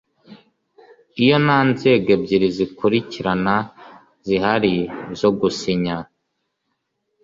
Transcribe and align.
Iyo 1.23 1.35
nta 1.45 1.59
nzego 1.71 2.07
ebyiri 2.17 2.47
zikurikirana 2.57 3.55
zihari 4.25 4.75
zo 5.19 5.29
gusinya 5.39 5.97